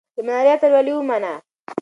د 0.15 0.17
ملالۍ 0.27 0.49
اتلولي 0.53 0.93
ومنه. 0.95 1.33